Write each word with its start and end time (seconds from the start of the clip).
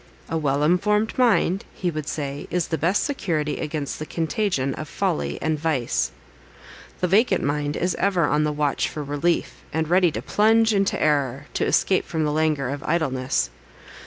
"A 0.29 0.35
well 0.35 0.63
informed 0.63 1.15
mind," 1.15 1.63
he 1.75 1.91
would 1.91 2.07
say, 2.07 2.47
"is 2.49 2.69
the 2.69 2.77
best 2.79 3.03
security 3.03 3.59
against 3.59 3.99
the 3.99 4.05
contagion 4.07 4.73
of 4.73 4.89
folly 4.89 5.37
and 5.43 5.57
of 5.59 5.59
vice. 5.61 6.09
The 7.01 7.07
vacant 7.07 7.43
mind 7.43 7.77
is 7.77 7.93
ever 7.99 8.25
on 8.25 8.43
the 8.43 8.51
watch 8.51 8.89
for 8.89 9.03
relief, 9.03 9.61
and 9.71 9.87
ready 9.87 10.11
to 10.13 10.21
plunge 10.23 10.73
into 10.73 10.99
error, 10.99 11.45
to 11.53 11.67
escape 11.67 12.05
from 12.07 12.23
the 12.23 12.31
languor 12.31 12.69
of 12.69 12.81
idleness. 12.81 13.51